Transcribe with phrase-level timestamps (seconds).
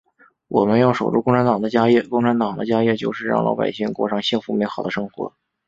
[0.47, 5.31] 我们要守住共产党的家业，共产党的家业就是让老百姓过上幸福美好的生活。